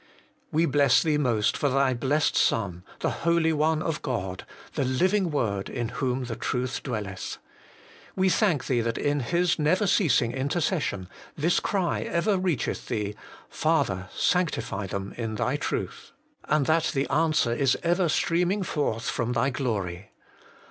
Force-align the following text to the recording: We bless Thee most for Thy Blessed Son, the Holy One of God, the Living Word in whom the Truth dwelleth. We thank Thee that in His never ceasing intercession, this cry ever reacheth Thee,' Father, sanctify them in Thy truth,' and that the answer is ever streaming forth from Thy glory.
We 0.51 0.65
bless 0.65 1.03
Thee 1.03 1.19
most 1.19 1.55
for 1.55 1.69
Thy 1.69 1.93
Blessed 1.93 2.35
Son, 2.35 2.83
the 3.01 3.11
Holy 3.21 3.53
One 3.53 3.83
of 3.83 4.01
God, 4.01 4.47
the 4.73 4.83
Living 4.83 5.29
Word 5.29 5.69
in 5.69 5.89
whom 5.89 6.23
the 6.23 6.35
Truth 6.35 6.81
dwelleth. 6.81 7.37
We 8.15 8.27
thank 8.27 8.65
Thee 8.65 8.81
that 8.81 8.97
in 8.97 9.19
His 9.19 9.59
never 9.59 9.85
ceasing 9.85 10.31
intercession, 10.31 11.07
this 11.37 11.59
cry 11.59 12.01
ever 12.01 12.35
reacheth 12.39 12.87
Thee,' 12.87 13.13
Father, 13.51 14.09
sanctify 14.15 14.87
them 14.87 15.13
in 15.17 15.35
Thy 15.35 15.55
truth,' 15.55 16.13
and 16.45 16.65
that 16.65 16.85
the 16.95 17.07
answer 17.09 17.53
is 17.53 17.77
ever 17.83 18.09
streaming 18.09 18.63
forth 18.63 19.07
from 19.07 19.33
Thy 19.33 19.51
glory. 19.51 20.09